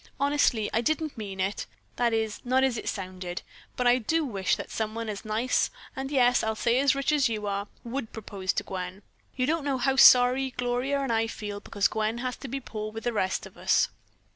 [0.19, 1.67] Honestly, I didn't mean it
[1.97, 3.43] that is, not as it sounded.
[3.75, 7.29] But I do wish that someone as nice and yes, I'll say as rich as
[7.29, 9.01] you are, would propose to poor Gwen.
[9.35, 12.91] You don't know how sorry Gloria and I feel because Gwen has to be poor
[12.91, 13.89] with the rest of us."